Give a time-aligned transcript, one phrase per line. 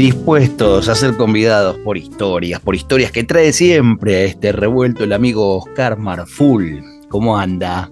[0.00, 5.04] Y dispuestos a ser convidados por historias, por historias que trae siempre a este revuelto
[5.04, 6.82] el amigo Oscar Marful.
[7.10, 7.90] ¿Cómo anda?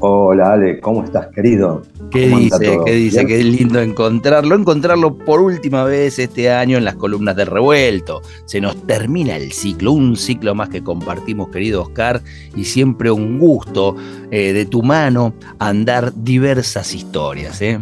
[0.00, 1.82] Hola Ale, ¿cómo estás querido?
[2.10, 2.78] ¿Qué dice?
[2.84, 3.24] ¿Qué dice?
[3.24, 4.56] Qué lindo encontrarlo.
[4.56, 8.20] Encontrarlo por última vez este año en las columnas de Revuelto.
[8.44, 12.20] Se nos termina el ciclo, un ciclo más que compartimos, querido Oscar,
[12.56, 13.94] y siempre un gusto
[14.32, 17.62] eh, de tu mano andar diversas historias.
[17.62, 17.78] ¿eh?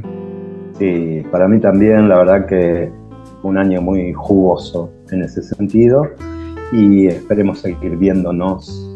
[0.78, 3.05] Sí, para mí también, la verdad que
[3.46, 6.04] un año muy jugoso en ese sentido
[6.72, 8.86] y esperemos seguir viéndonos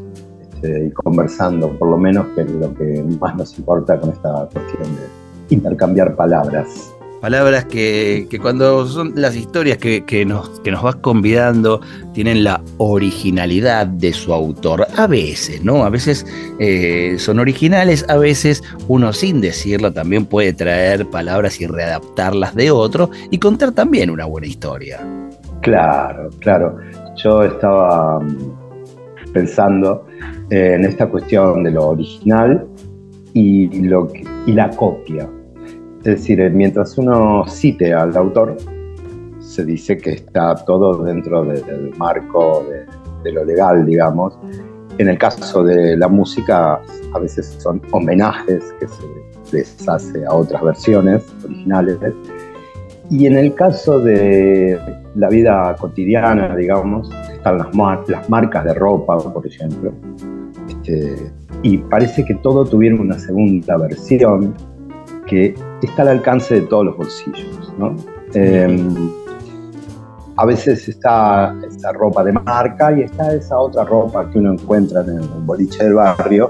[0.40, 4.48] este, y conversando, por lo menos, que es lo que más nos importa con esta
[4.52, 6.92] cuestión de intercambiar palabras.
[7.20, 11.82] Palabras que, cuando son las historias que, nos, que nos vas convidando
[12.14, 14.86] tienen la originalidad de su autor.
[14.96, 15.84] A veces, ¿no?
[15.84, 16.26] A veces
[16.58, 22.70] eh, son originales, a veces uno sin decirlo también puede traer palabras y readaptarlas de
[22.70, 25.00] otro y contar también una buena historia.
[25.60, 26.78] Claro, claro.
[27.22, 30.06] Yo estaba mm, pensando
[30.48, 32.66] en esta cuestión de lo original
[33.34, 34.10] y, lo
[34.46, 35.28] y la copia
[36.00, 38.56] es decir, eh, mientras uno cite al autor,
[39.38, 42.64] se dice que está todo dentro del marco
[43.22, 44.38] de, lo legal, digamos.
[44.96, 46.80] En el caso de la música,
[47.14, 51.98] a veces son homenajes que se les hace a otras versiones originales.
[53.10, 54.78] Y en el caso de
[55.16, 59.92] la vida cotidiana, digamos, están las, las marcas de ropa, por ejemplo.
[60.66, 61.30] Este,
[61.62, 64.54] y parece que todo tuviera una segunda versión
[65.30, 67.72] que está al alcance de todos los bolsillos.
[67.78, 67.94] ¿no?
[68.34, 69.12] Em,
[70.36, 75.02] a veces está esa ropa de marca y está esa otra ropa que uno encuentra
[75.02, 76.48] en el boliche del barrio,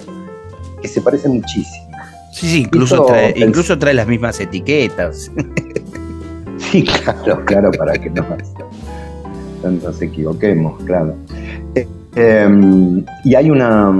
[0.80, 1.90] que se parece muchísimo.
[2.32, 5.30] Sí, sí, incluso, trae, incluso trae las mismas etiquetas.
[6.70, 8.24] Sí, claro, claro, para que no,
[9.64, 11.16] no nos equivoquemos, claro.
[12.16, 13.92] Em, y hay una,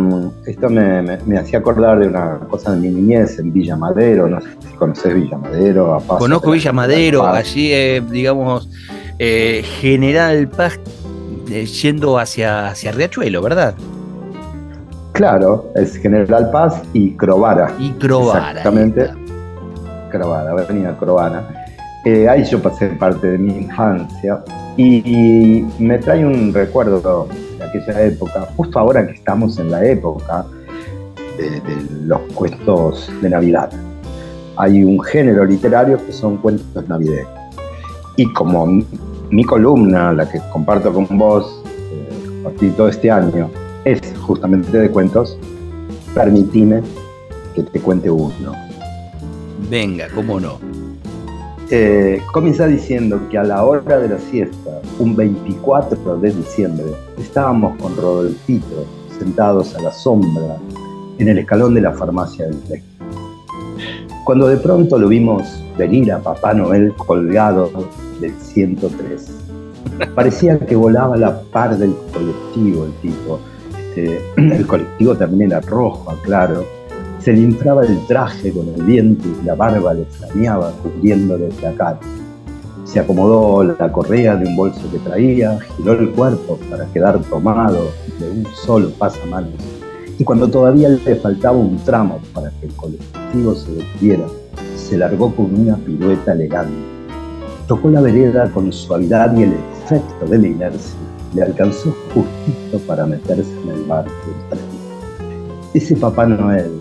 [0.45, 4.49] esto me, hacía acordar de una cosa de mi niñez en Villa Madero, no sé
[4.69, 6.03] si conoces Villa Madero.
[6.19, 8.69] Conozco Villa Madero, allí, eh, digamos,
[9.19, 10.81] eh, General Paz
[11.51, 13.75] eh, yendo hacia, hacia Riachuelo, ¿verdad?
[15.13, 17.73] Claro, es General Paz y Crovara.
[17.79, 18.51] Y Crovara.
[18.51, 19.11] Exactamente.
[20.11, 21.49] Crovara, Avenida Crovara.
[22.29, 24.43] ahí yo pasé parte de mi infancia
[24.77, 27.29] y me trae un recuerdo
[27.71, 30.45] aquella época, justo ahora que estamos en la época
[31.37, 31.63] de,
[32.05, 33.71] los cuentos de Navidad.
[34.57, 37.29] Hay un género literario que son cuentos navideños.
[38.17, 38.67] Y como
[39.31, 43.49] mi columna, la que comparto con vos, eh, compartí todo este año,
[43.85, 45.39] es justamente de cuentos,
[46.15, 46.83] permitime
[47.55, 48.53] que te cuente uno.
[49.71, 50.59] Venga, cómo no.
[51.71, 56.87] Eh, comienza diciendo que a la hora de la siesta, un 24 de diciembre,
[57.31, 58.85] estábamos con Rodolfito
[59.17, 60.57] sentados a la sombra
[61.17, 62.83] en el escalón de la farmacia del Tec.
[64.25, 65.45] Cuando de pronto lo vimos
[65.79, 67.71] venir a Papá Noel colgado
[68.21, 69.31] del 103.
[70.13, 73.39] Parecía que volaba a la par del colectivo el tipo.
[73.79, 76.65] Este, el colectivo también era rojo, claro
[77.21, 81.73] se le inflaba el traje con el viento y la barba le flameaba cubriéndole la
[81.75, 82.01] cara.
[82.85, 87.91] Se acomodó la correa de un bolso que traía, giró el cuerpo para quedar tomado
[88.19, 89.53] de un solo pasamanos.
[90.19, 94.27] Y cuando todavía le faltaba un tramo para que el colectivo se detuviera,
[94.77, 96.75] se largó con una pirueta elegante.
[97.67, 100.99] Tocó la vereda con suavidad y el efecto de la inercia
[101.35, 104.65] le alcanzó justito para meterse en el barco del tren.
[105.75, 106.81] Ese Papá Noel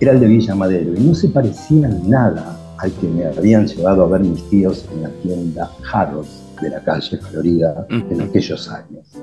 [0.00, 4.04] era el de Villa Madero y no se parecía nada al que me habían llevado
[4.04, 9.18] a ver mis tíos en la tienda Harrods de la calle Florida en aquellos años.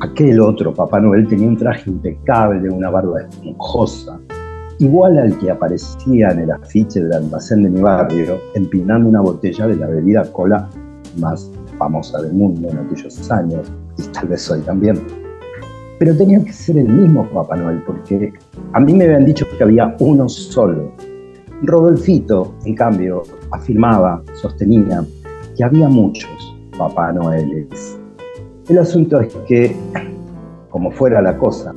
[0.00, 4.20] Aquel otro Papá Noel tenía un traje impecable, una barba esponjosa,
[4.78, 9.66] igual al que aparecía en el afiche del almacén de mi barrio, empinando una botella
[9.66, 10.68] de la bebida cola
[11.18, 15.00] más famosa del mundo en aquellos años, y tal vez hoy también
[15.98, 18.32] pero tenía que ser el mismo Papá Noel, porque
[18.72, 20.92] a mí me habían dicho que había uno solo.
[21.62, 25.04] Rodolfito, en cambio, afirmaba, sostenía,
[25.56, 27.98] que había muchos Papá Noeles.
[28.68, 29.74] El asunto es que,
[30.70, 31.72] como fuera la cosa,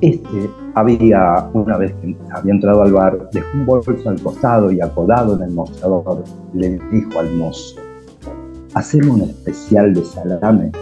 [0.00, 4.80] este había, una vez que había entrado al bar, dejó un bolso al costado y
[4.80, 6.24] acodado en el mostrador,
[6.54, 7.76] le dijo al mozo,
[8.74, 10.72] haceme un especial de salame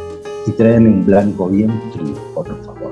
[0.46, 2.90] y tráeme un blanco bien frío, por favor.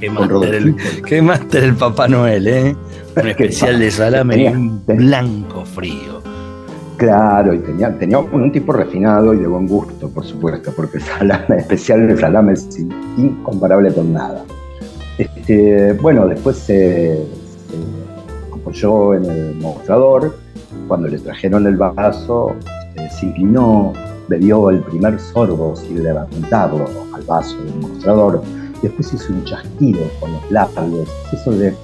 [0.00, 0.76] Qué máster, el,
[1.06, 2.76] qué máster el Papá Noel, ¿eh?
[3.20, 6.22] Un especial de salame y un blanco frío.
[6.96, 11.44] Claro, y tenía, tenía un tipo refinado y de buen gusto, por supuesto, porque salame,
[11.58, 12.78] especial de salame es
[13.16, 14.44] incomparable con nada.
[15.16, 17.24] Este, bueno, después se,
[18.52, 20.36] apoyó en el mostrador,
[20.88, 22.56] cuando le trajeron el vaso,
[22.96, 23.92] este, se inclinó,
[24.28, 28.42] bebió el primer sorbo sin levantarlo al vaso del mostrador,
[28.82, 31.74] después hizo un chasquido con los labios, eso de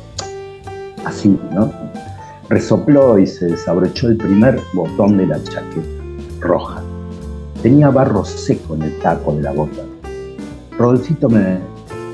[1.05, 1.71] así, ¿no?
[2.49, 5.89] Resopló y se desabrochó el primer botón de la chaqueta,
[6.41, 6.83] roja.
[7.62, 9.83] Tenía barro seco en el taco de la bota.
[10.77, 11.59] Rodolfito me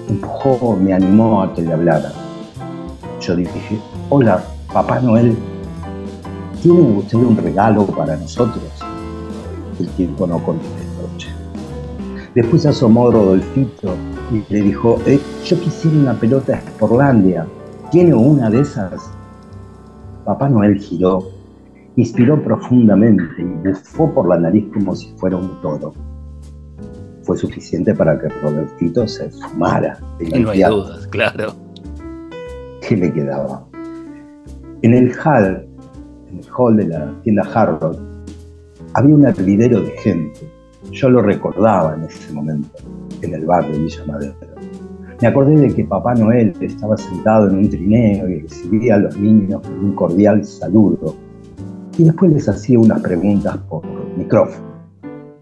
[0.09, 2.13] empujó, me animó a que le hablara.
[3.21, 5.37] Yo dije, hola, Papá Noel,
[6.63, 8.63] ¿tiene usted un regalo para nosotros?
[9.79, 10.91] El tiempo no contestó.
[12.35, 13.97] Después asomó Rodolfito
[14.31, 17.45] y le dijo, eh, yo quisiera una pelota Sporlandia.
[17.91, 19.11] ¿Tiene una de esas?
[20.25, 21.25] Papá Noel giró,
[21.97, 25.93] inspiró profundamente y bufó por la nariz como si fuera un toro.
[27.25, 29.99] Fue suficiente para que Robertito se fumara.
[30.41, 31.53] No hay dudas, claro.
[32.81, 33.67] ¿Qué le quedaba?
[34.83, 35.67] En el hall,
[36.31, 37.97] en el hall de la tienda Harvard,
[38.95, 40.49] había un hervidero de gente.
[40.93, 42.79] Yo lo recordaba en ese momento,
[43.21, 44.50] en el bar de Villa Madero.
[45.21, 49.19] Me acordé de que Papá Noel estaba sentado en un trineo y recibía a los
[49.19, 51.15] niños con un cordial saludo.
[51.99, 53.83] Y después les hacía unas preguntas por
[54.17, 54.71] micrófono.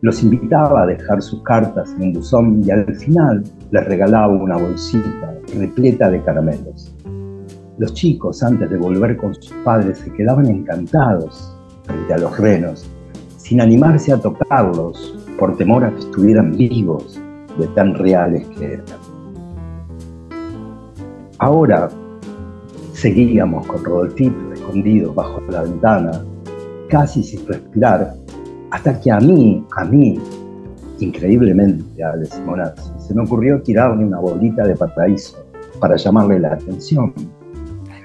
[0.00, 4.56] Los invitaba a dejar sus cartas en un buzón y al final les regalaba una
[4.56, 6.92] bolsita repleta de caramelos.
[7.78, 12.90] Los chicos, antes de volver con sus padres, se quedaban encantados frente a los renos,
[13.36, 17.20] sin animarse a tocarlos por temor a que estuvieran vivos
[17.56, 19.07] de tan reales que eran.
[21.38, 21.88] Ahora
[22.94, 26.24] seguíamos con Rodolfito escondido bajo la ventana,
[26.88, 28.14] casi sin respirar,
[28.72, 30.18] hasta que a mí, a mí,
[30.98, 35.38] increíblemente a Simonazzi, se me ocurrió tirarle una bolita de paraíso
[35.78, 37.14] para llamarle la atención.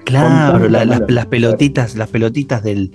[0.06, 2.91] Claro, las pelotitas, las pelotitas del,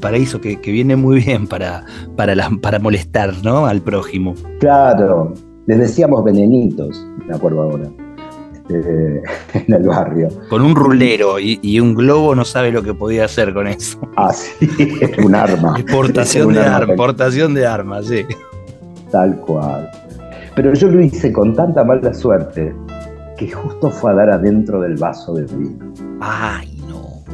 [0.00, 1.84] paraíso que, que viene muy bien para,
[2.14, 3.66] para, para molestar ¿no?
[3.66, 4.34] al prójimo.
[4.60, 5.34] Claro,
[5.66, 7.90] les decíamos venenitos, me acuerdo ahora.
[8.68, 9.22] Este,
[9.54, 10.28] en el barrio.
[10.48, 13.98] Con un rulero y, un globo no sabe lo que podía hacer con eso.
[14.16, 14.68] Ah, sí,
[15.00, 15.74] es un arma.
[15.78, 18.24] Exportación de armas, de armas, sí.
[19.10, 19.90] Tal cual.
[20.54, 22.74] Pero yo lo hice con tanta mala suerte
[23.38, 25.92] que justo fue a dar adentro del vaso de vino.
[26.20, 27.24] Ay, no.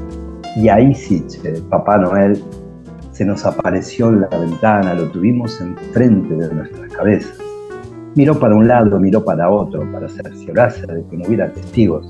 [0.56, 1.24] Y ahí sí,
[1.68, 2.40] Papá Noel
[3.12, 7.47] se nos apareció en la ventana, lo tuvimos enfrente de nuestras cabezas.
[8.14, 12.06] Miró para un lado, miró para otro, para cerciorarse de que no hubiera testigos.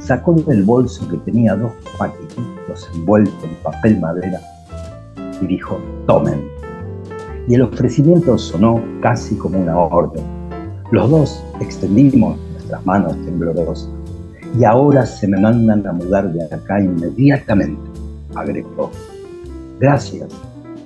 [0.00, 4.40] Sacó del bolso que tenía dos paquetitos envueltos en papel madera
[5.40, 6.42] y dijo, tomen.
[7.48, 10.24] Y el ofrecimiento sonó casi como una orden.
[10.90, 13.90] Los dos extendimos nuestras manos temblorosas.
[14.58, 17.82] Y ahora se me mandan a mudar de acá inmediatamente,
[18.34, 18.90] agregó.
[19.80, 20.28] Gracias,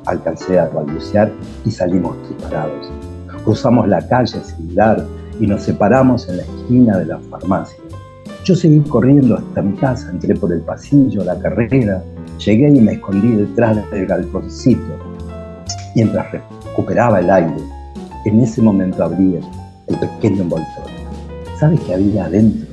[0.06, 1.30] alcancé a balbucear
[1.64, 2.90] y salimos disparados.
[3.48, 5.06] Cruzamos la calle sin dar
[5.40, 7.78] y nos separamos en la esquina de la farmacia.
[8.44, 12.04] Yo seguí corriendo hasta mi casa, entré por el pasillo, la carrera,
[12.44, 14.98] llegué y me escondí detrás del galponcito.
[15.94, 17.56] Mientras recuperaba el aire,
[18.26, 19.38] en ese momento abrí
[19.86, 21.08] el pequeño envoltorio.
[21.58, 22.68] ¿Sabes qué había adentro?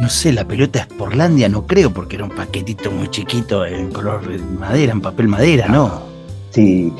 [0.00, 3.90] No sé, la pelota es porlandia, no creo, porque era un paquetito muy chiquito en
[3.90, 4.20] color
[4.60, 6.05] madera, en papel madera, ¿no?
[6.56, 6.90] Sí,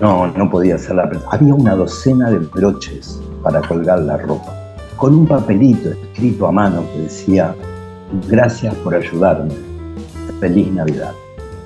[0.00, 4.54] no, no podía ser la Había una docena de broches para colgar la ropa,
[4.96, 7.52] con un papelito escrito a mano que decía,
[8.28, 9.50] gracias por ayudarme,
[10.38, 11.10] feliz Navidad.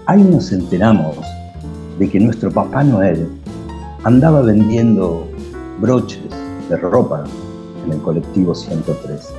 [0.06, 1.18] Ahí nos enteramos
[1.98, 3.28] de que nuestro Papá Noel
[4.04, 5.28] andaba vendiendo
[5.78, 6.22] broches
[6.70, 7.24] de ropa
[7.84, 9.34] en el colectivo 103.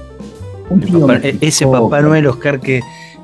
[1.24, 2.80] E-, ese Papá Noel, Oscar, que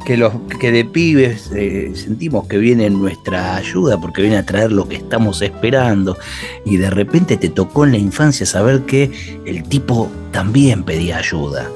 [0.06, 4.72] que, los, que de pibes eh, sentimos que viene nuestra ayuda porque viene a traer
[4.72, 6.18] lo que estamos esperando
[6.66, 9.12] y de repente te tocó en la infancia saber que
[9.46, 11.70] el tipo también pedía ayuda.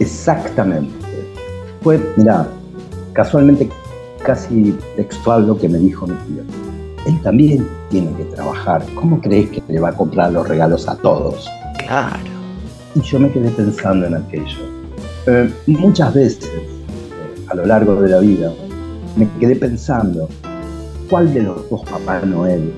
[0.00, 0.94] Exactamente.
[1.82, 2.48] Fue, mira,
[3.12, 3.68] casualmente
[4.24, 6.42] casi textual lo que me dijo mi tío.
[7.06, 8.84] él también tiene que trabajar.
[8.94, 11.48] ¿Cómo crees que le va a comprar los regalos a todos?
[11.86, 12.18] Claro.
[12.94, 14.58] Y yo me quedé pensando en aquello.
[15.26, 16.50] Eh, muchas veces,
[17.54, 18.52] a lo largo de la vida,
[19.14, 20.28] me quedé pensando,
[21.08, 22.72] ¿cuál de los dos Papá Noel,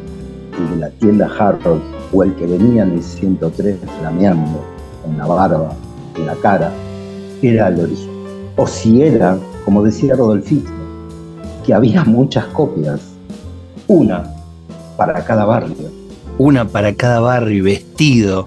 [0.59, 4.63] el de la tienda Harrods o el que venía en el 103 flameando,
[5.03, 5.73] con la barba,
[6.15, 6.71] en la cara,
[7.41, 8.11] era el origen?
[8.57, 10.71] O si era, como decía Rodolfito,
[11.65, 13.01] que había muchas copias,
[13.87, 14.25] una
[14.99, 15.91] para cada barrio.
[16.37, 18.47] Una para cada barrio vestido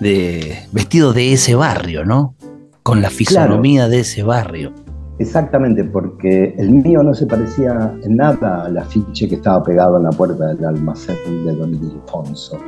[0.00, 2.34] de, vestido de ese barrio, ¿no?
[2.82, 4.72] Con la fisonomía de ese barrio.
[5.20, 10.04] Exactamente, porque el mío no se parecía en nada al afiche que estaba pegado en
[10.04, 12.58] la puerta del almacén de Don Ildefonso.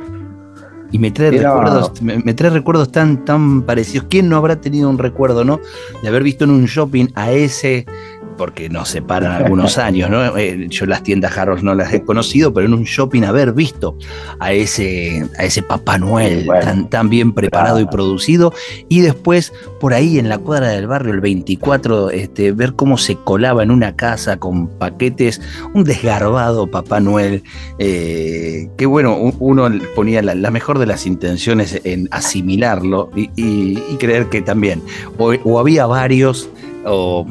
[0.91, 4.05] Y me trae recuerdos, me, trae recuerdos tan, tan parecidos.
[4.07, 5.59] ¿Quién no habrá tenido un recuerdo, no?
[6.03, 7.87] De haber visto en un shopping a ese
[8.37, 10.37] porque nos separan algunos años, ¿no?
[10.37, 13.97] Eh, yo las tiendas Harrods no las he conocido, pero en un shopping haber visto
[14.39, 16.47] a ese, a ese Papá Noel
[16.89, 18.53] tan, bien preparado y producido,
[18.89, 23.15] y después por ahí en la cuadra del barrio, el 24, este, ver cómo se
[23.15, 25.41] colaba en una casa con paquetes,
[25.73, 27.43] un desgarbado Papá Noel,
[27.79, 34.41] eh, que bueno, uno ponía la, mejor de las intenciones en asimilarlo y, creer que
[34.41, 34.81] también,
[35.17, 36.49] o había varios,
[36.85, 37.25] o,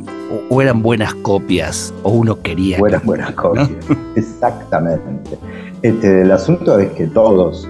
[0.60, 2.78] eran buenas copias, o uno quería.
[2.78, 3.70] Buenas, buenas copias,
[4.16, 5.38] exactamente.
[5.82, 7.68] Este, el asunto es que todos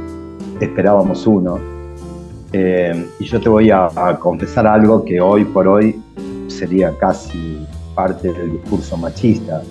[0.61, 1.59] esperábamos uno,
[2.53, 3.89] eh, y yo te voy a,
[4.21, 6.01] confesar algo que hoy por hoy
[6.49, 9.63] sería casi parte del discurso machista,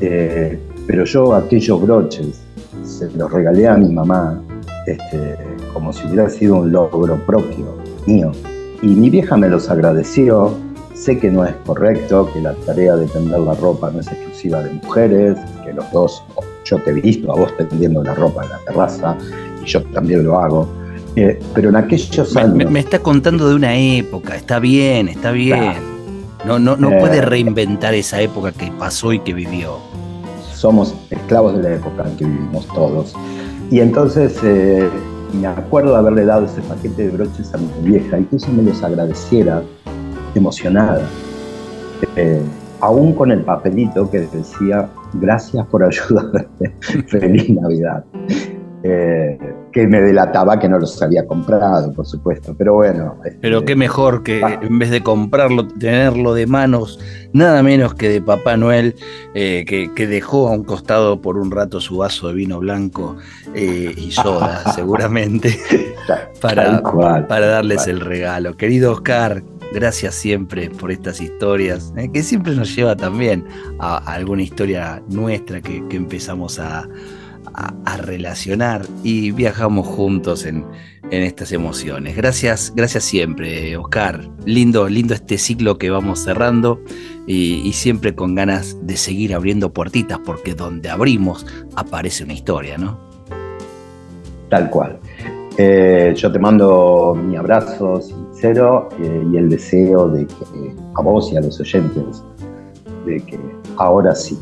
[0.00, 2.40] eh, pero yo aquellos broches
[2.82, 4.40] se los regalé a mi mamá
[4.86, 5.36] este,
[5.72, 8.32] como si hubiera sido un logro propio mío.
[8.82, 10.52] Y mi vieja me los agradeció
[10.94, 14.62] Sé que no es correcto, que la tarea de tender la ropa no es exclusiva
[14.62, 16.22] de mujeres, que los dos,
[16.64, 19.16] yo te he visto a vos tendiendo la ropa en la terraza
[19.62, 20.68] y yo también lo hago.
[21.16, 22.70] Eh, pero en aquellos años.
[22.70, 25.74] Me, está contando de una época, está bien, está bien.
[26.44, 29.78] No, no, no puede eh, reinventar esa época que pasó y que vivió.
[30.54, 33.14] Somos esclavos de la época en que vivimos todos.
[33.70, 34.88] Y entonces eh,
[35.40, 38.48] me acuerdo de haberle dado ese paquete de broches a mi vieja y que ella
[38.48, 39.62] me los agradeciera
[40.38, 41.02] emocionada,
[42.16, 42.42] eh,
[42.80, 46.46] aún con el papelito que decía, gracias por ayudarme,
[47.08, 48.04] feliz Navidad.
[48.86, 49.38] Eh,
[49.72, 53.16] que me delataba que no los había comprado, por supuesto, pero bueno.
[53.40, 57.00] pero este, qué mejor que en vez de comprarlo, tenerlo de manos,
[57.32, 58.94] nada menos que de Papá Noel,
[59.34, 63.16] eh, que, dejó a un costado por un rato su vaso de vino blanco
[63.56, 65.58] y soda, seguramente,
[66.42, 68.54] para, para darles el regalo.
[68.58, 69.42] Querido Oscar,
[69.74, 73.44] Gracias siempre por estas historias, eh, que siempre nos lleva también
[73.80, 76.88] a, alguna historia nuestra que, empezamos a,
[77.98, 80.64] relacionar y viajamos juntos en,
[81.10, 82.16] estas emociones.
[82.16, 84.28] Gracias, gracias siempre, Oscar.
[84.46, 86.80] Lindo, lindo este ciclo que vamos cerrando
[87.26, 93.00] y, siempre con ganas de seguir abriendo puertitas, porque donde abrimos aparece una historia, ¿no?
[94.50, 95.00] Tal cual.
[95.56, 101.32] Eh, yo te mando mi abrazo sincero eh, y el deseo de que a vos
[101.32, 102.24] y a los oyentes,
[103.06, 103.38] de que
[103.76, 104.36] ahora sí,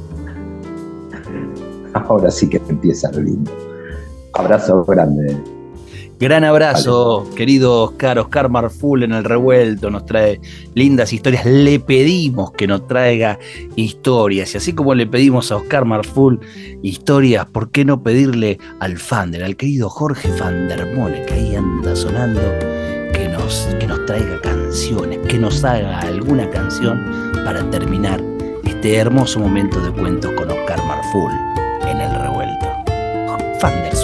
[1.94, 3.50] ahora sí que empieza lo lindo.
[4.32, 5.36] Abrazo grande.
[6.22, 8.20] Gran abrazo, querido Oscar.
[8.20, 10.40] Oscar Marful en el revuelto nos trae
[10.72, 11.44] lindas historias.
[11.44, 13.40] Le pedimos que nos traiga
[13.74, 14.54] historias.
[14.54, 16.38] Y así como le pedimos a Oscar Marful
[16.80, 22.40] historias, ¿por qué no pedirle al Fander, al querido Jorge Fandermole, que ahí anda sonando,
[23.12, 28.22] que nos, que nos traiga canciones, que nos haga alguna canción para terminar
[28.62, 31.32] este hermoso momento de cuentos con Oscar Marful
[31.84, 32.68] en el revuelto?
[33.58, 33.94] Fander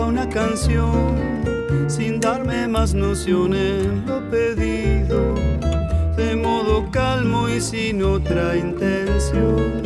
[0.00, 1.16] una canción
[1.88, 5.34] sin darme más nociones lo pedido.
[6.16, 9.82] De modo calmo y sin otra intención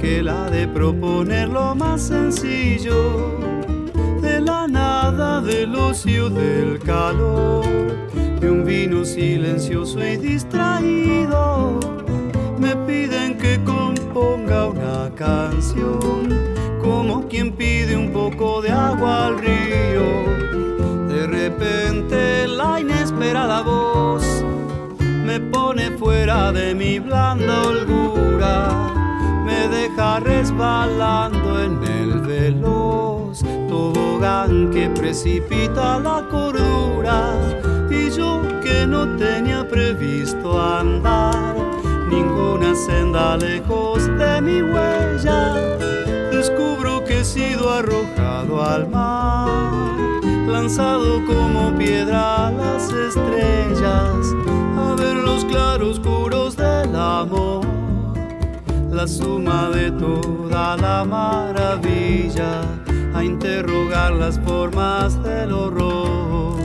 [0.00, 3.38] que la de proponer lo más sencillo.
[4.20, 7.64] De la nada del ocio del calor
[8.40, 11.78] de un vino silencioso y distraído
[12.58, 13.33] me piden
[14.14, 16.28] componga una canción
[16.80, 20.06] como quien pide un poco de agua al río.
[21.08, 24.24] De repente la inesperada voz
[25.00, 28.92] me pone fuera de mi blanda holgura,
[29.44, 37.34] me deja resbalando en el veloz tobogán que precipita la cordura
[37.90, 41.23] y yo que no tenía previsto andar
[42.84, 45.54] senda lejos de mi huella,
[46.30, 49.48] descubro que he sido arrojado al mar,
[50.46, 54.26] lanzado como piedra a las estrellas,
[54.76, 57.64] a ver los claroscuros del amor,
[58.90, 62.60] la suma de toda la maravilla,
[63.14, 66.63] a interrogar las formas del horror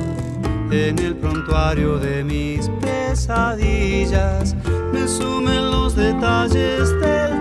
[0.72, 4.56] en el prontuario de mis pesadillas.
[4.94, 7.39] Me sumen los detalles del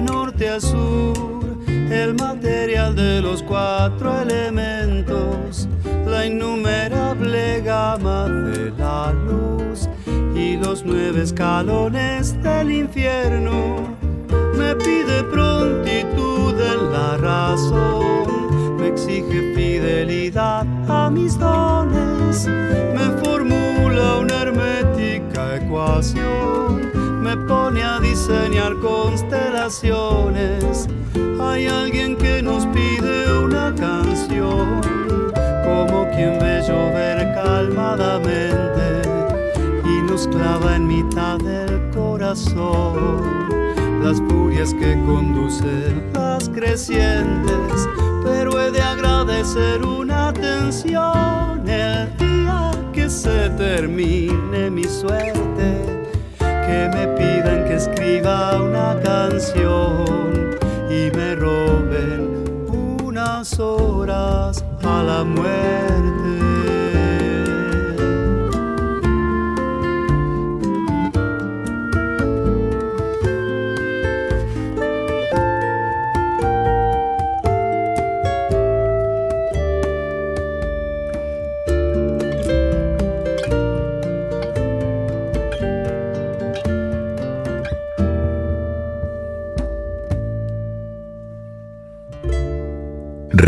[0.00, 5.68] de norte a sur el material de los cuatro elementos,
[6.06, 9.88] la innumerable gama de la luz
[10.34, 13.96] y los nueve escalones del infierno.
[14.56, 24.42] Me pide prontitud en la razón, me exige fidelidad a mis dones, me formula una
[24.42, 26.99] hermética ecuación
[27.30, 30.88] me pone a diseñar constelaciones.
[31.40, 34.80] Hay alguien que nos pide una canción,
[35.64, 39.02] como quien ve llover calmadamente
[39.84, 43.48] y nos clava en mitad del corazón
[44.02, 47.88] las furias que conducen las crecientes,
[48.24, 55.99] pero he de agradecer una atención el día que se termine mi suerte
[56.70, 60.56] que me pidan que escriba una canción
[60.88, 65.89] y me roben unas horas a la muerte.